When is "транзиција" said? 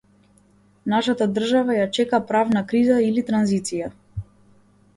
3.31-3.91